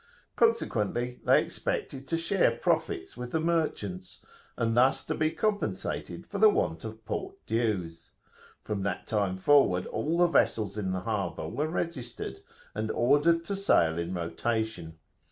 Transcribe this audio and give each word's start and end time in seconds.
Consequently, 0.35 1.19
they 1.25 1.43
expected 1.43 2.07
to 2.07 2.17
share 2.17 2.49
profits 2.57 3.15
with 3.15 3.33
the 3.33 3.39
merchants, 3.39 4.19
and 4.57 4.75
thus 4.75 5.03
to 5.05 5.13
be 5.13 5.29
compensated 5.29 6.25
for 6.25 6.39
the 6.39 6.49
want 6.49 6.83
of 6.83 7.05
port 7.05 7.35
dues. 7.45 8.13
From 8.63 8.81
that 8.81 9.05
time 9.05 9.37
forward 9.37 9.85
all 9.85 10.17
the 10.17 10.25
vessels 10.25 10.75
in 10.75 10.91
the 10.91 11.01
harbour 11.01 11.47
were 11.47 11.67
registered, 11.67 12.39
and 12.73 12.89
ordered 12.89 13.45
to 13.45 13.55
sail 13.55 13.99
in 13.99 14.11
rotation. 14.11 14.97